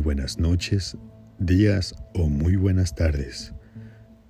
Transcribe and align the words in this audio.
buenas 0.00 0.38
noches, 0.38 0.96
días 1.38 1.94
o 2.14 2.28
muy 2.28 2.56
buenas 2.56 2.94
tardes. 2.94 3.52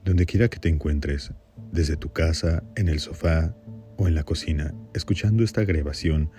Donde 0.04 0.27
quiera 0.27 0.49
que 0.49 0.58
te 0.58 0.69
encuentres, 0.69 1.33
desde 1.71 1.96
tu 1.96 2.12
casa, 2.12 2.65
en 2.74 2.88
el 2.88 2.99
sofá 2.99 3.54
o 3.96 4.09
en 4.09 4.14
la 4.14 4.25
cocina, 4.25 4.75
escuchando 4.95 5.45
esta 5.45 5.64
grabación 5.64 6.30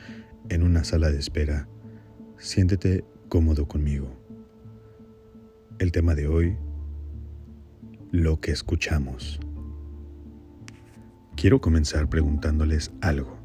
en 0.50 0.64
una 0.64 0.84
sala 0.84 1.12
de 1.12 1.20
espera, 1.20 1.70
siéntete 2.38 3.06
cómodo 3.30 3.68
conmigo. 3.68 4.22
El 5.80 5.92
tema 5.92 6.14
de 6.14 6.28
hoy, 6.28 6.58
lo 8.12 8.42
que 8.42 8.52
escuchamos. 8.52 9.40
Quiero 11.36 11.62
comenzar 11.62 12.10
preguntándoles 12.10 12.92
algo. 13.00 13.40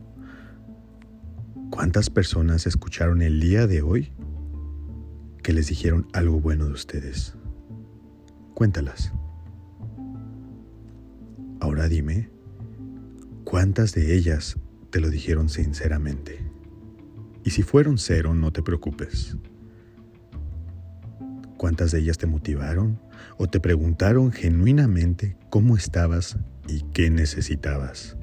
¿Cuántas 1.70 2.10
personas 2.10 2.66
escucharon 2.66 3.22
el 3.22 3.40
día 3.40 3.66
de 3.66 3.82
hoy 3.82 4.12
que 5.46 5.52
les 5.52 5.68
dijeron 5.68 6.08
algo 6.12 6.40
bueno 6.40 6.66
de 6.66 6.72
ustedes? 6.72 7.36
Cuéntalas. 8.54 9.12
Ahora 11.60 11.86
dime, 11.86 12.30
¿cuántas 13.44 13.94
de 13.94 14.16
ellas 14.16 14.58
te 14.90 14.98
lo 14.98 15.08
dijeron 15.08 15.48
sinceramente? 15.48 16.44
Y 17.44 17.50
si 17.50 17.62
fueron 17.62 17.96
cero, 17.96 18.34
no 18.34 18.52
te 18.52 18.60
preocupes. 18.60 19.36
¿Cuántas 21.56 21.92
de 21.92 22.00
ellas 22.00 22.18
te 22.18 22.26
motivaron 22.26 22.98
o 23.38 23.46
te 23.46 23.60
preguntaron 23.60 24.32
genuinamente 24.32 25.36
cómo 25.48 25.76
estabas 25.76 26.36
y 26.66 26.80
qué 26.92 27.08
necesitabas? 27.08 28.16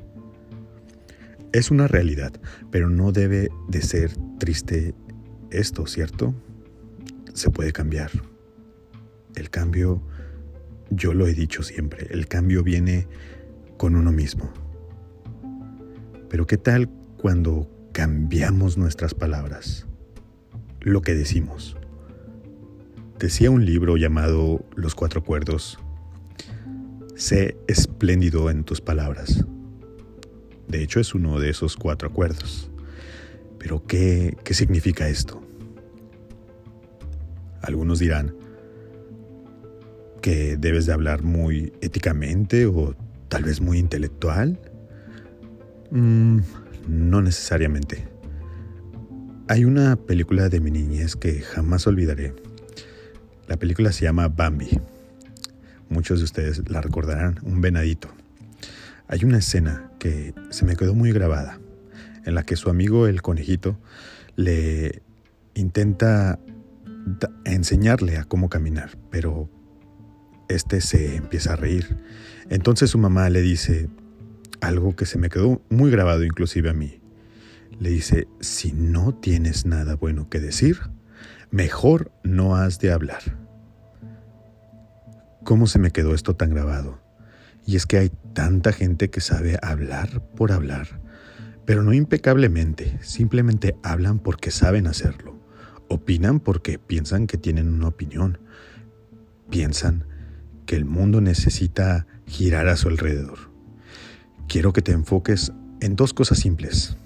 Es 1.53 1.71
una 1.71 1.87
realidad, 1.87 2.33
pero 2.69 2.89
no 2.89 3.13
debe 3.13 3.47
de 3.69 3.81
ser 3.81 4.11
triste 4.39 4.93
esto, 5.51 5.87
¿cierto? 5.87 6.35
Se 7.33 7.49
puede 7.49 7.71
cambiar. 7.71 8.11
El 9.35 9.49
cambio, 9.49 10.01
yo 10.89 11.13
lo 11.13 11.27
he 11.27 11.33
dicho 11.33 11.63
siempre, 11.63 12.07
el 12.11 12.27
cambio 12.27 12.63
viene 12.63 13.07
con 13.77 13.95
uno 13.95 14.11
mismo. 14.11 14.51
Pero 16.29 16.45
¿qué 16.47 16.57
tal 16.57 16.89
cuando 17.17 17.69
cambiamos 17.91 18.77
nuestras 18.77 19.13
palabras? 19.13 19.87
Lo 20.81 21.01
que 21.01 21.15
decimos. 21.15 21.77
Decía 23.19 23.51
un 23.51 23.65
libro 23.65 23.97
llamado 23.97 24.65
Los 24.75 24.95
Cuatro 24.95 25.21
Acuerdos, 25.21 25.79
sé 27.15 27.57
espléndido 27.67 28.49
en 28.49 28.63
tus 28.63 28.81
palabras. 28.81 29.45
De 30.67 30.81
hecho, 30.81 30.99
es 30.99 31.13
uno 31.13 31.39
de 31.39 31.49
esos 31.49 31.77
cuatro 31.77 32.09
acuerdos. 32.09 32.69
Pero, 33.59 33.85
¿qué, 33.85 34.35
qué 34.43 34.53
significa 34.53 35.07
esto? 35.07 35.41
Algunos 37.63 37.99
dirán 37.99 38.35
que 40.21 40.57
debes 40.57 40.85
de 40.85 40.93
hablar 40.93 41.23
muy 41.23 41.73
éticamente 41.81 42.65
o 42.65 42.95
tal 43.29 43.43
vez 43.43 43.61
muy 43.61 43.79
intelectual. 43.79 44.59
Mm, 45.89 46.39
no 46.87 47.21
necesariamente. 47.21 48.07
Hay 49.47 49.65
una 49.65 49.95
película 49.95 50.49
de 50.49 50.59
mi 50.59 50.71
niñez 50.71 51.15
que 51.15 51.41
jamás 51.41 51.87
olvidaré. 51.87 52.33
La 53.47 53.57
película 53.57 53.91
se 53.91 54.03
llama 54.03 54.27
Bambi. 54.27 54.79
Muchos 55.89 56.19
de 56.19 56.25
ustedes 56.25 56.69
la 56.69 56.81
recordarán, 56.81 57.39
un 57.43 57.61
venadito. 57.61 58.09
Hay 59.07 59.23
una 59.23 59.37
escena 59.37 59.89
que 59.99 60.33
se 60.49 60.65
me 60.65 60.75
quedó 60.75 60.95
muy 60.95 61.11
grabada, 61.11 61.59
en 62.25 62.35
la 62.35 62.43
que 62.43 62.55
su 62.55 62.69
amigo 62.69 63.07
el 63.07 63.21
conejito 63.21 63.77
le 64.35 65.01
intenta 65.53 66.39
enseñarle 67.45 68.17
a 68.17 68.25
cómo 68.25 68.49
caminar, 68.49 68.97
pero 69.09 69.49
este 70.49 70.81
se 70.81 71.15
empieza 71.15 71.53
a 71.53 71.55
reír. 71.55 71.97
Entonces 72.49 72.89
su 72.89 72.97
mamá 72.97 73.29
le 73.29 73.41
dice 73.41 73.89
algo 74.61 74.95
que 74.95 75.05
se 75.05 75.17
me 75.17 75.29
quedó 75.29 75.61
muy 75.69 75.91
grabado 75.91 76.23
inclusive 76.23 76.69
a 76.69 76.73
mí. 76.73 77.01
Le 77.79 77.89
dice, 77.89 78.27
si 78.39 78.71
no 78.71 79.13
tienes 79.13 79.65
nada 79.65 79.95
bueno 79.95 80.29
que 80.29 80.39
decir, 80.39 80.79
mejor 81.51 82.11
no 82.23 82.55
has 82.55 82.79
de 82.79 82.91
hablar. 82.91 83.21
¿Cómo 85.43 85.67
se 85.67 85.79
me 85.79 85.91
quedó 85.91 86.13
esto 86.13 86.35
tan 86.35 86.51
grabado? 86.51 87.01
Y 87.65 87.75
es 87.75 87.85
que 87.85 87.97
hay 87.97 88.11
tanta 88.33 88.71
gente 88.71 89.09
que 89.09 89.21
sabe 89.21 89.57
hablar 89.61 90.21
por 90.35 90.51
hablar, 90.51 91.01
pero 91.65 91.83
no 91.83 91.93
impecablemente, 91.93 92.97
simplemente 93.01 93.75
hablan 93.83 94.19
porque 94.19 94.51
saben 94.51 94.87
hacerlo. 94.87 95.42
Opinan 95.87 96.39
porque 96.39 96.79
piensan 96.79 97.27
que 97.27 97.37
tienen 97.37 97.73
una 97.73 97.87
opinión. 97.87 98.39
Piensan 99.49 100.05
que 100.65 100.75
el 100.75 100.85
mundo 100.85 101.21
necesita 101.21 102.07
girar 102.25 102.67
a 102.67 102.77
su 102.77 102.87
alrededor. 102.87 103.51
Quiero 104.47 104.73
que 104.73 104.81
te 104.81 104.91
enfoques 104.91 105.51
en 105.81 105.95
dos 105.95 106.13
cosas 106.13 106.39
simples. 106.39 106.97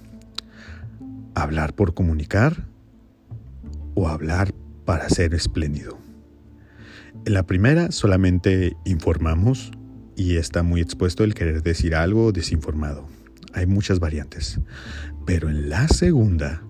Hablar 1.35 1.73
por 1.73 1.93
comunicar 1.93 2.67
o 3.95 4.07
hablar 4.07 4.53
para 4.85 5.09
ser 5.09 5.33
espléndido. 5.33 5.97
En 7.25 7.33
la 7.33 7.43
primera 7.43 7.91
solamente 7.91 8.77
informamos 8.85 9.71
y 10.15 10.37
está 10.37 10.63
muy 10.63 10.81
expuesto 10.81 11.23
el 11.23 11.33
querer 11.33 11.61
decir 11.61 11.95
algo 11.95 12.31
desinformado. 12.31 13.07
Hay 13.53 13.65
muchas 13.65 13.99
variantes. 13.99 14.59
Pero 15.25 15.49
en 15.49 15.69
la 15.69 15.87
segunda, 15.87 16.63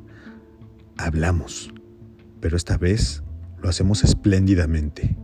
hablamos, 0.97 1.73
pero 2.39 2.57
esta 2.57 2.77
vez 2.77 3.23
lo 3.61 3.69
hacemos 3.69 4.03
espléndidamente. 4.03 5.17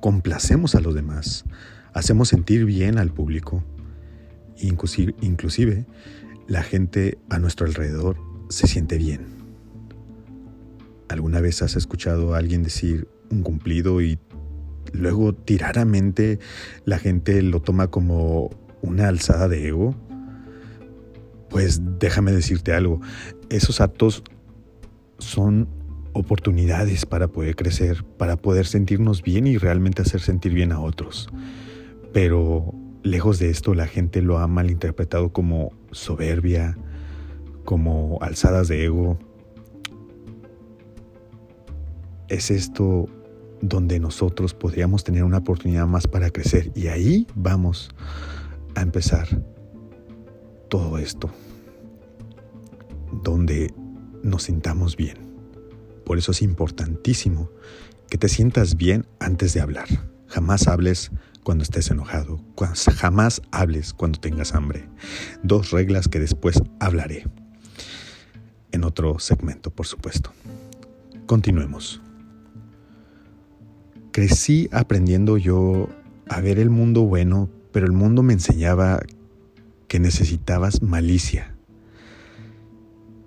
Complacemos 0.00 0.74
a 0.74 0.80
los 0.80 0.94
demás, 0.94 1.44
hacemos 1.92 2.28
sentir 2.28 2.64
bien 2.64 2.98
al 2.98 3.12
público. 3.12 3.64
Inclusive, 4.58 5.14
inclusive 5.20 5.86
la 6.46 6.62
gente 6.62 7.18
a 7.28 7.38
nuestro 7.38 7.66
alrededor 7.66 8.16
se 8.48 8.66
siente 8.66 8.96
bien. 8.96 9.26
¿Alguna 11.08 11.40
vez 11.40 11.62
has 11.62 11.76
escuchado 11.76 12.34
a 12.34 12.38
alguien 12.38 12.62
decir 12.62 13.08
un 13.30 13.42
cumplido 13.42 14.00
y 14.00 14.18
luego 14.92 15.34
tiraramente 15.34 16.38
la 16.84 16.98
gente 16.98 17.42
lo 17.42 17.60
toma 17.60 17.88
como 17.88 18.50
una 18.82 19.08
alzada 19.08 19.48
de 19.48 19.68
ego, 19.68 19.94
pues 21.50 21.80
déjame 21.98 22.32
decirte 22.32 22.72
algo, 22.72 23.00
esos 23.50 23.80
actos 23.80 24.22
son 25.18 25.68
oportunidades 26.16 27.06
para 27.06 27.28
poder 27.28 27.56
crecer, 27.56 28.04
para 28.16 28.36
poder 28.36 28.66
sentirnos 28.66 29.22
bien 29.22 29.46
y 29.46 29.58
realmente 29.58 30.02
hacer 30.02 30.20
sentir 30.20 30.52
bien 30.52 30.72
a 30.72 30.80
otros. 30.80 31.28
Pero 32.12 32.74
lejos 33.02 33.38
de 33.38 33.50
esto 33.50 33.74
la 33.74 33.86
gente 33.86 34.22
lo 34.22 34.38
ha 34.38 34.46
malinterpretado 34.46 35.32
como 35.32 35.72
soberbia, 35.92 36.76
como 37.64 38.18
alzadas 38.20 38.68
de 38.68 38.84
ego. 38.84 39.18
¿Es 42.28 42.50
esto 42.50 43.08
donde 43.60 43.98
nosotros 43.98 44.54
podríamos 44.54 45.04
tener 45.04 45.24
una 45.24 45.38
oportunidad 45.38 45.86
más 45.86 46.06
para 46.06 46.30
crecer. 46.30 46.70
Y 46.74 46.88
ahí 46.88 47.26
vamos 47.34 47.90
a 48.74 48.82
empezar 48.82 49.26
todo 50.68 50.98
esto, 50.98 51.30
donde 53.22 53.72
nos 54.22 54.44
sintamos 54.44 54.96
bien. 54.96 55.25
Por 56.06 56.16
eso 56.16 56.32
es 56.32 56.40
importantísimo 56.40 57.50
que 58.08 58.16
te 58.16 58.30
sientas 58.30 58.76
bien 58.76 59.04
antes 59.20 59.52
de 59.52 59.60
hablar. 59.60 59.88
Jamás 60.28 60.68
hables 60.68 61.10
cuando 61.44 61.64
estés 61.64 61.90
enojado, 61.90 62.40
jamás 62.96 63.42
hables 63.52 63.92
cuando 63.92 64.18
tengas 64.18 64.54
hambre. 64.54 64.88
Dos 65.42 65.70
reglas 65.70 66.08
que 66.08 66.20
después 66.20 66.62
hablaré 66.80 67.26
en 68.72 68.84
otro 68.84 69.18
segmento, 69.18 69.70
por 69.70 69.86
supuesto. 69.86 70.32
Continuemos 71.26 72.00
crecí 74.16 74.66
aprendiendo 74.72 75.36
yo 75.36 75.90
a 76.26 76.40
ver 76.40 76.58
el 76.58 76.70
mundo 76.70 77.02
bueno, 77.02 77.50
pero 77.70 77.84
el 77.84 77.92
mundo 77.92 78.22
me 78.22 78.32
enseñaba 78.32 79.02
que 79.88 80.00
necesitabas 80.00 80.80
malicia. 80.80 81.54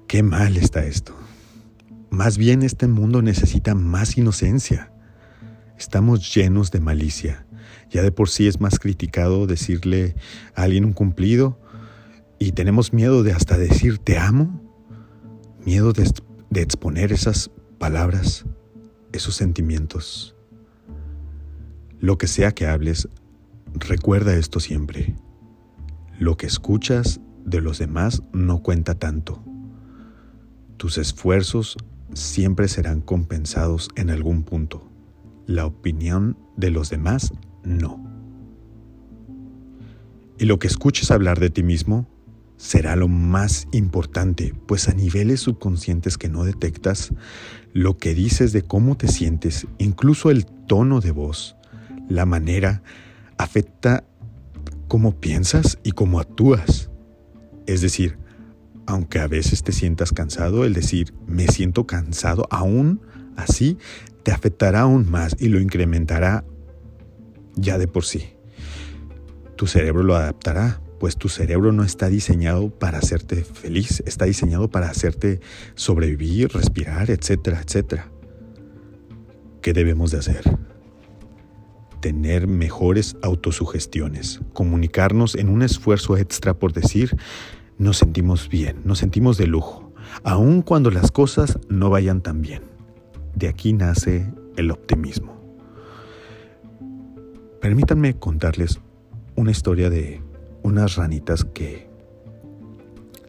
Qué 0.08 0.24
mal 0.24 0.58
está 0.58 0.84
esto. 0.84 1.14
Más 2.12 2.38
bien 2.38 2.64
este 2.64 2.88
mundo 2.88 3.22
necesita 3.22 3.76
más 3.76 4.18
inocencia. 4.18 4.92
Estamos 5.78 6.34
llenos 6.34 6.72
de 6.72 6.80
malicia. 6.80 7.46
Ya 7.92 8.02
de 8.02 8.12
por 8.12 8.30
sí 8.30 8.48
es 8.48 8.60
más 8.60 8.80
criticado 8.80 9.48
decirle 9.48 10.16
a 10.56 10.64
alguien 10.64 10.86
un 10.86 10.94
cumplido 10.94 11.60
y 12.40 12.54
tenemos 12.54 12.94
miedo 12.94 13.22
de 13.22 13.34
hasta 13.34 13.58
decir 13.58 14.00
te 14.00 14.18
amo, 14.18 14.62
miedo 15.66 15.94
de, 15.94 16.10
exponer 16.62 17.12
esas 17.12 17.52
palabras, 17.78 18.46
esos 19.12 19.36
sentimientos. 19.36 20.36
Lo 22.00 22.18
que 22.18 22.28
sea 22.28 22.54
que 22.54 22.66
hables, 22.66 23.08
recuerda 23.74 24.36
esto 24.36 24.60
siempre. 24.60 25.16
Lo 26.18 26.38
que 26.38 26.48
escuchas 26.48 27.20
de 27.46 27.62
los 27.62 27.78
demás 27.78 28.24
no 28.34 28.64
cuenta 28.64 28.96
tanto. 28.96 29.44
Tus 30.78 30.98
esfuerzos 30.98 31.78
siempre 32.14 32.68
serán 32.68 33.02
compensados 33.02 33.90
en 33.96 34.10
algún 34.10 34.44
punto. 34.44 34.88
La 35.46 35.66
opinión 35.66 36.38
de 36.58 36.72
los 36.72 36.90
demás 36.90 37.34
no. 37.64 38.04
Y 40.38 40.46
lo 40.46 40.60
que 40.60 40.68
escuches 40.68 41.12
hablar 41.12 41.40
de 41.40 41.50
ti 41.50 41.64
mismo 41.64 42.08
será 42.60 42.96
lo 42.96 43.08
más 43.08 43.68
importante, 43.72 44.54
pues 44.68 44.90
a 44.90 44.94
niveles 44.94 45.40
subconscientes 45.40 46.18
que 46.18 46.30
no 46.30 46.44
detectas, 46.44 47.14
lo 47.74 47.98
que 47.98 48.14
dices 48.14 48.52
de 48.52 48.62
cómo 48.62 48.98
te 48.98 49.08
sientes, 49.08 49.66
incluso 49.78 50.30
el 50.30 50.46
tono 50.46 51.00
de 51.00 51.12
voz, 51.12 51.56
la 52.10 52.26
manera, 52.26 52.84
afecta 53.38 54.04
cómo 54.90 55.20
piensas 55.20 55.80
y 55.84 55.94
cómo 55.94 56.20
actúas. 56.20 56.90
Es 57.66 57.80
decir, 57.80 58.19
aunque 58.90 59.20
a 59.20 59.28
veces 59.28 59.62
te 59.62 59.72
sientas 59.72 60.12
cansado, 60.12 60.66
el 60.66 60.74
decir 60.74 61.14
me 61.28 61.48
siento 61.48 61.86
cansado, 61.86 62.48
aún 62.50 63.02
así 63.38 63.78
te 64.24 64.32
afectará 64.32 64.82
aún 64.82 65.10
más 65.10 65.36
y 65.40 65.50
lo 65.50 65.60
incrementará 65.60 66.44
ya 67.56 67.78
de 67.78 67.88
por 67.88 68.04
sí. 68.04 68.32
Tu 69.56 69.68
cerebro 69.68 70.02
lo 70.02 70.16
adaptará, 70.16 70.82
pues 71.00 71.18
tu 71.18 71.30
cerebro 71.30 71.72
no 71.72 71.84
está 71.84 72.10
diseñado 72.10 72.72
para 72.72 72.98
hacerte 72.98 73.44
feliz, 73.44 74.02
está 74.08 74.26
diseñado 74.26 74.72
para 74.72 74.90
hacerte 74.90 75.40
sobrevivir, 75.76 76.50
respirar, 76.52 77.12
etcétera, 77.12 77.62
etcétera. 77.64 78.10
¿Qué 79.62 79.74
debemos 79.74 80.10
de 80.10 80.18
hacer? 80.18 80.58
Tener 82.02 82.48
mejores 82.48 83.18
autosugestiones, 83.22 84.40
comunicarnos 84.54 85.36
en 85.36 85.50
un 85.50 85.62
esfuerzo 85.62 86.18
extra 86.18 86.56
por 86.56 86.74
decir, 86.74 87.16
nos 87.80 87.98
sentimos 87.98 88.50
bien, 88.50 88.82
nos 88.84 89.00
sentimos 89.00 89.38
de 89.38 89.48
lujo, 89.48 89.94
aun 90.24 90.62
cuando 90.62 90.92
las 90.92 91.12
cosas 91.12 91.58
no 91.70 91.90
vayan 91.90 92.22
tan 92.22 92.42
bien. 92.42 92.62
De 93.34 93.48
aquí 93.48 93.72
nace 93.72 94.32
el 94.58 94.70
optimismo. 94.70 95.40
Permítanme 97.62 98.20
contarles 98.20 98.80
una 99.36 99.52
historia 99.52 99.90
de 99.90 100.22
unas 100.62 100.98
ranitas 100.98 101.46
que 101.46 101.90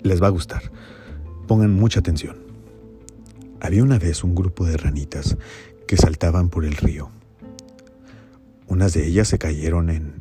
les 0.02 0.20
va 0.20 0.26
a 0.26 0.30
gustar. 0.30 0.72
Pongan 1.46 1.72
mucha 1.72 2.00
atención. 2.00 2.36
Había 3.60 3.84
una 3.84 3.98
vez 3.98 4.24
un 4.24 4.34
grupo 4.34 4.64
de 4.64 4.76
ranitas 4.76 5.36
que 5.86 5.96
saltaban 5.96 6.48
por 6.48 6.64
el 6.64 6.74
río. 6.74 7.10
Unas 8.66 8.94
de 8.94 9.06
ellas 9.06 9.28
se 9.28 9.38
cayeron 9.38 9.90
en, 9.90 10.14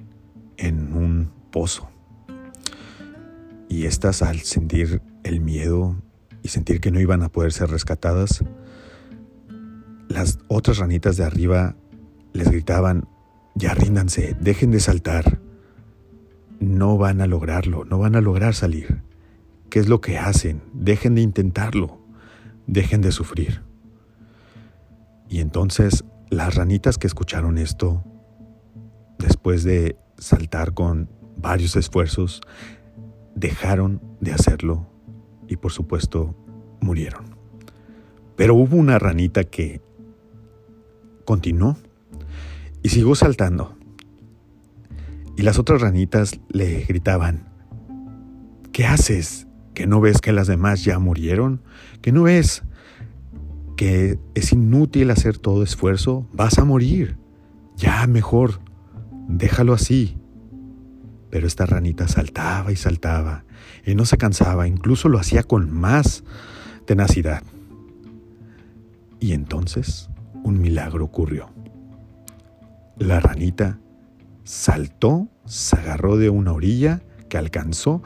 en 0.57 0.93
un 0.93 1.31
pozo 1.51 1.89
y 3.69 3.85
estas 3.85 4.21
al 4.21 4.39
sentir 4.41 5.01
el 5.23 5.39
miedo 5.39 5.95
y 6.43 6.49
sentir 6.49 6.81
que 6.81 6.91
no 6.91 6.99
iban 6.99 7.21
a 7.23 7.29
poder 7.29 7.53
ser 7.53 7.69
rescatadas, 7.69 8.43
las 10.09 10.39
otras 10.47 10.79
ranitas 10.79 11.15
de 11.15 11.23
arriba 11.23 11.75
les 12.33 12.49
gritaban, 12.49 13.07
ya 13.55 13.73
ríndanse, 13.75 14.35
dejen 14.41 14.71
de 14.71 14.79
saltar, 14.79 15.39
no 16.59 16.97
van 16.97 17.21
a 17.21 17.27
lograrlo, 17.27 17.85
no 17.85 17.99
van 17.99 18.15
a 18.15 18.21
lograr 18.21 18.55
salir. 18.55 19.01
¿Qué 19.69 19.79
es 19.79 19.87
lo 19.87 20.01
que 20.01 20.17
hacen? 20.17 20.63
Dejen 20.73 21.13
de 21.13 21.21
intentarlo, 21.21 21.99
dejen 22.65 23.01
de 23.01 23.11
sufrir. 23.11 23.61
Y 25.29 25.41
entonces 25.41 26.03
las 26.29 26.55
ranitas 26.55 26.97
que 26.97 27.07
escucharon 27.07 27.59
esto, 27.59 28.03
después 29.19 29.63
de 29.63 29.95
saltar 30.17 30.73
con 30.73 31.09
varios 31.37 31.75
esfuerzos, 31.75 32.41
dejaron 33.39 34.01
de 34.19 34.33
hacerlo 34.33 34.87
y 35.47 35.55
por 35.55 35.71
supuesto 35.71 36.35
murieron. 36.81 37.35
Pero 38.35 38.55
hubo 38.55 38.75
una 38.75 38.99
ranita 38.99 39.43
que 39.43 39.81
continuó 41.25 41.77
y 42.83 42.89
siguió 42.89 43.15
saltando. 43.15 43.75
Y 45.35 45.43
las 45.43 45.57
otras 45.57 45.81
ranitas 45.81 46.39
le 46.49 46.85
gritaban, 46.85 47.47
¿qué 48.73 48.85
haces? 48.85 49.47
¿Que 49.73 49.87
no 49.87 50.01
ves 50.01 50.19
que 50.19 50.33
las 50.33 50.47
demás 50.47 50.83
ya 50.83 50.99
murieron? 50.99 51.61
¿Que 52.01 52.11
no 52.11 52.23
ves 52.23 52.63
que 53.77 54.19
es 54.35 54.51
inútil 54.51 55.11
hacer 55.11 55.37
todo 55.37 55.63
esfuerzo? 55.63 56.27
Vas 56.33 56.59
a 56.59 56.65
morir. 56.65 57.17
Ya 57.77 58.05
mejor, 58.07 58.59
déjalo 59.29 59.73
así. 59.73 60.18
Pero 61.29 61.47
esta 61.47 61.65
ranita 61.65 62.07
saltaba 62.07 62.71
y 62.71 62.75
saltaba 62.75 63.43
y 63.85 63.95
no 63.95 64.05
se 64.05 64.17
cansaba, 64.17 64.67
incluso 64.67 65.09
lo 65.09 65.19
hacía 65.19 65.43
con 65.43 65.71
más 65.71 66.23
tenacidad. 66.85 67.43
Y 69.19 69.33
entonces 69.33 70.09
un 70.43 70.59
milagro 70.59 71.05
ocurrió. 71.05 71.49
La 72.97 73.19
ranita 73.19 73.79
saltó, 74.43 75.27
se 75.45 75.77
agarró 75.77 76.17
de 76.17 76.29
una 76.29 76.53
orilla 76.53 77.01
que 77.29 77.37
alcanzó 77.37 78.01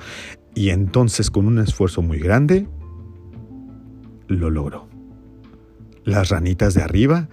y 0.56 0.70
entonces 0.70 1.32
con 1.32 1.48
un 1.48 1.60
esfuerzo 1.60 2.02
muy 2.02 2.20
grande 2.20 2.68
lo 4.28 4.50
logró. 4.50 4.88
Las 6.04 6.30
ranitas 6.30 6.74
de 6.74 6.82
arriba, 6.82 7.30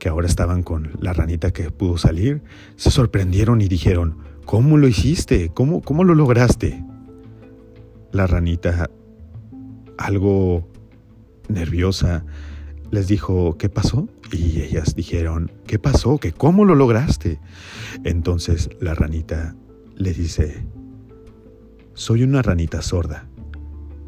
que 0.00 0.08
ahora 0.08 0.26
estaban 0.26 0.64
con 0.64 0.90
la 1.00 1.12
ranita 1.12 1.52
que 1.52 1.70
pudo 1.70 1.96
salir, 1.96 2.42
se 2.74 2.90
sorprendieron 2.90 3.60
y 3.60 3.68
dijeron, 3.68 4.16
¿Cómo 4.50 4.78
lo 4.78 4.88
hiciste? 4.88 5.50
¿Cómo, 5.50 5.80
cómo 5.80 6.02
lo 6.02 6.16
lograste? 6.16 6.84
La 8.10 8.26
ranita, 8.26 8.90
algo 9.96 10.68
nerviosa, 11.48 12.24
les 12.90 13.06
dijo, 13.06 13.56
¿qué 13.58 13.68
pasó? 13.68 14.08
Y 14.32 14.60
ellas 14.60 14.96
dijeron, 14.96 15.52
¿qué 15.68 15.78
pasó? 15.78 16.18
¿Que 16.18 16.32
cómo 16.32 16.64
lo 16.64 16.74
lograste? 16.74 17.38
Entonces 18.02 18.70
la 18.80 18.94
ranita 18.94 19.54
le 19.94 20.12
dice, 20.12 20.66
soy 21.94 22.24
una 22.24 22.42
ranita 22.42 22.82
sorda. 22.82 23.28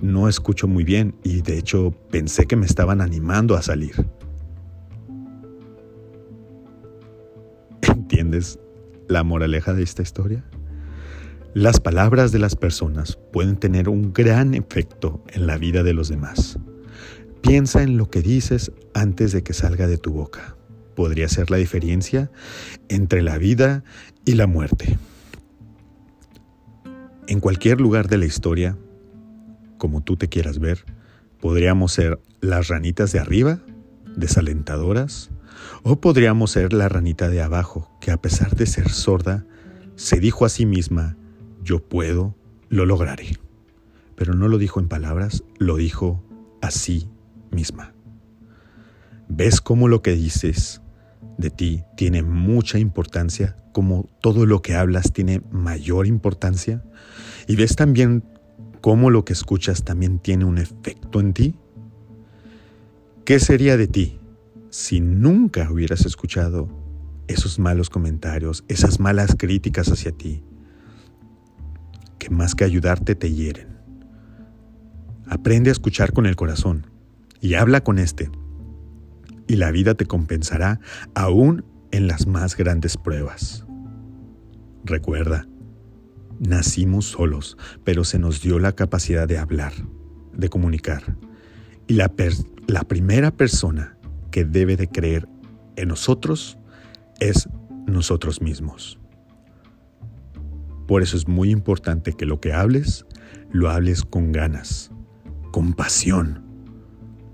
No 0.00 0.28
escucho 0.28 0.66
muy 0.66 0.82
bien 0.82 1.14
y 1.22 1.42
de 1.42 1.56
hecho 1.56 1.92
pensé 2.10 2.46
que 2.46 2.56
me 2.56 2.66
estaban 2.66 3.00
animando 3.00 3.54
a 3.54 3.62
salir. 3.62 4.08
¿Entiendes 8.32 8.60
la 9.08 9.24
moraleja 9.24 9.74
de 9.74 9.82
esta 9.82 10.00
historia? 10.00 10.42
Las 11.52 11.80
palabras 11.80 12.32
de 12.32 12.38
las 12.38 12.56
personas 12.56 13.18
pueden 13.30 13.56
tener 13.56 13.90
un 13.90 14.14
gran 14.14 14.54
efecto 14.54 15.22
en 15.28 15.46
la 15.46 15.58
vida 15.58 15.82
de 15.82 15.92
los 15.92 16.08
demás. 16.08 16.58
Piensa 17.42 17.82
en 17.82 17.98
lo 17.98 18.08
que 18.08 18.22
dices 18.22 18.72
antes 18.94 19.32
de 19.32 19.42
que 19.42 19.52
salga 19.52 19.86
de 19.86 19.98
tu 19.98 20.12
boca. 20.14 20.56
Podría 20.96 21.28
ser 21.28 21.50
la 21.50 21.58
diferencia 21.58 22.30
entre 22.88 23.20
la 23.20 23.36
vida 23.36 23.84
y 24.24 24.32
la 24.32 24.46
muerte. 24.46 24.98
En 27.26 27.38
cualquier 27.38 27.82
lugar 27.82 28.08
de 28.08 28.16
la 28.16 28.24
historia, 28.24 28.78
como 29.76 30.02
tú 30.02 30.16
te 30.16 30.30
quieras 30.30 30.58
ver, 30.58 30.86
podríamos 31.38 31.92
ser 31.92 32.18
las 32.40 32.68
ranitas 32.68 33.12
de 33.12 33.18
arriba, 33.18 33.60
desalentadoras, 34.16 35.31
o 35.82 36.00
podríamos 36.00 36.52
ser 36.52 36.72
la 36.72 36.88
ranita 36.88 37.28
de 37.28 37.42
abajo, 37.42 37.90
que 38.00 38.10
a 38.10 38.20
pesar 38.20 38.54
de 38.54 38.66
ser 38.66 38.90
sorda, 38.90 39.44
se 39.96 40.20
dijo 40.20 40.44
a 40.44 40.48
sí 40.48 40.66
misma, 40.66 41.16
yo 41.62 41.80
puedo, 41.80 42.34
lo 42.68 42.86
lograré. 42.86 43.36
Pero 44.16 44.34
no 44.34 44.48
lo 44.48 44.58
dijo 44.58 44.80
en 44.80 44.88
palabras, 44.88 45.44
lo 45.58 45.76
dijo 45.76 46.22
a 46.60 46.70
sí 46.70 47.08
misma. 47.50 47.92
¿Ves 49.28 49.60
cómo 49.60 49.88
lo 49.88 50.02
que 50.02 50.12
dices 50.12 50.82
de 51.38 51.50
ti 51.50 51.82
tiene 51.96 52.22
mucha 52.22 52.78
importancia, 52.78 53.56
como 53.72 54.08
todo 54.20 54.46
lo 54.46 54.62
que 54.62 54.74
hablas 54.74 55.12
tiene 55.12 55.42
mayor 55.50 56.06
importancia? 56.06 56.84
¿Y 57.46 57.56
ves 57.56 57.76
también 57.76 58.24
cómo 58.80 59.10
lo 59.10 59.24
que 59.24 59.32
escuchas 59.32 59.84
también 59.84 60.18
tiene 60.18 60.44
un 60.44 60.58
efecto 60.58 61.20
en 61.20 61.32
ti? 61.32 61.54
¿Qué 63.24 63.40
sería 63.40 63.76
de 63.76 63.86
ti 63.86 64.18
si 64.72 65.00
nunca 65.00 65.70
hubieras 65.70 66.06
escuchado 66.06 66.66
esos 67.28 67.58
malos 67.58 67.90
comentarios, 67.90 68.64
esas 68.68 69.00
malas 69.00 69.36
críticas 69.38 69.88
hacia 69.88 70.12
ti, 70.12 70.42
que 72.18 72.30
más 72.30 72.54
que 72.54 72.64
ayudarte 72.64 73.14
te 73.14 73.30
hieren. 73.30 73.68
Aprende 75.26 75.68
a 75.68 75.72
escuchar 75.72 76.14
con 76.14 76.24
el 76.24 76.36
corazón 76.36 76.86
y 77.38 77.52
habla 77.52 77.84
con 77.84 77.98
este, 77.98 78.30
y 79.46 79.56
la 79.56 79.70
vida 79.70 79.94
te 79.94 80.06
compensará 80.06 80.80
aún 81.14 81.66
en 81.90 82.06
las 82.06 82.26
más 82.26 82.56
grandes 82.56 82.96
pruebas. 82.96 83.66
Recuerda, 84.84 85.46
nacimos 86.40 87.04
solos, 87.04 87.58
pero 87.84 88.04
se 88.04 88.18
nos 88.18 88.40
dio 88.40 88.58
la 88.58 88.72
capacidad 88.72 89.28
de 89.28 89.36
hablar, 89.36 89.74
de 90.32 90.48
comunicar. 90.48 91.18
Y 91.86 91.92
la, 91.92 92.10
la 92.68 92.84
primera 92.84 93.32
persona 93.32 93.98
que 94.32 94.44
debe 94.44 94.76
de 94.76 94.88
creer 94.88 95.28
en 95.76 95.88
nosotros 95.88 96.58
es 97.20 97.48
nosotros 97.86 98.42
mismos. 98.42 98.98
Por 100.88 101.02
eso 101.02 101.16
es 101.16 101.28
muy 101.28 101.50
importante 101.50 102.14
que 102.14 102.26
lo 102.26 102.40
que 102.40 102.52
hables, 102.52 103.06
lo 103.52 103.70
hables 103.70 104.02
con 104.02 104.32
ganas, 104.32 104.90
con 105.52 105.74
pasión. 105.74 106.42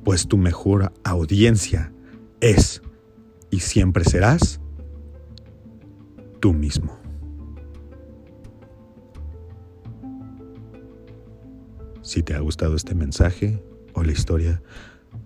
pues 0.05 0.27
tu 0.27 0.39
mejor 0.39 0.93
audiencia 1.05 1.93
es 2.41 2.81
y 3.51 3.61
siempre 3.61 4.05
serás 4.05 4.59
tú 6.41 6.55
mismo. 6.55 6.99
Si 12.01 12.23
te 12.23 12.33
ha 12.33 12.39
gustado 12.39 12.75
este 12.75 12.95
mensaje 12.95 13.63
o 13.93 14.03
la 14.03 14.13
historia, 14.13 14.63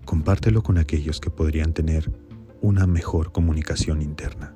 compártelo 0.05 0.63
con 0.63 0.79
aquellos 0.79 1.21
que 1.21 1.31
podrían 1.31 1.73
tener 1.73 2.13
una 2.61 2.87
mejor 2.87 3.33
comunicación 3.33 4.03
interna. 4.03 4.55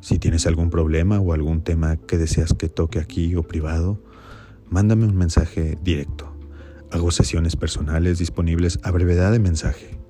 Si 0.00 0.18
tienes 0.18 0.46
algún 0.46 0.70
problema 0.70 1.20
o 1.20 1.32
algún 1.32 1.62
tema 1.62 1.96
que 1.96 2.18
deseas 2.18 2.54
que 2.54 2.68
toque 2.68 2.98
aquí 2.98 3.36
o 3.36 3.42
privado, 3.42 4.02
mándame 4.68 5.04
un 5.04 5.16
mensaje 5.16 5.76
directo. 5.82 6.34
Hago 6.90 7.10
sesiones 7.10 7.54
personales 7.54 8.18
disponibles 8.18 8.80
a 8.82 8.90
brevedad 8.90 9.30
de 9.30 9.38
mensaje. 9.38 10.00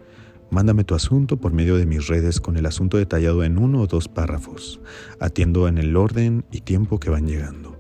Mándame 0.51 0.85
tu 0.85 0.95
asunto 0.95 1.37
por 1.37 1.53
medio 1.53 1.77
de 1.77 1.87
mis 1.87 2.09
redes 2.09 2.41
con 2.41 2.57
el 2.57 2.67
asunto 2.67 2.97
detallado 2.97 3.45
en 3.45 3.59
uno 3.59 3.83
o 3.83 3.87
dos 3.87 4.09
párrafos. 4.09 4.81
Atiendo 5.21 5.69
en 5.69 5.79
el 5.79 5.97
orden 5.97 6.45
y 6.51 6.63
tiempo 6.63 6.99
que 6.99 7.11
van 7.11 7.27
llegando. 7.27 7.77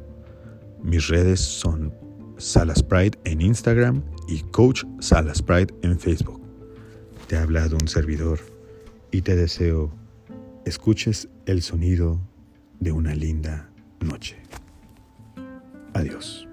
Mis 0.82 1.08
redes 1.08 1.40
son 1.40 1.94
Salas 2.40 2.82
Pride 2.82 3.18
en 3.24 3.42
Instagram 3.42 4.02
y 4.26 4.40
Coach 4.50 4.84
Salas 4.98 5.42
Pride 5.42 5.74
en 5.82 5.98
Facebook. 6.00 6.40
Te 7.28 7.36
ha 7.36 7.42
hablado 7.42 7.76
un 7.80 7.86
servidor 7.86 8.40
y 9.12 9.22
te 9.22 9.36
deseo 9.36 9.92
escuches 10.64 11.28
el 11.46 11.62
sonido 11.62 12.20
de 12.80 12.92
una 12.92 13.14
linda 13.14 13.70
noche. 14.00 14.36
Adiós. 15.92 16.49